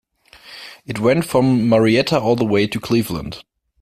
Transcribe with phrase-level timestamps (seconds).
[0.87, 3.43] It went from Marietta all the way to Cleveland.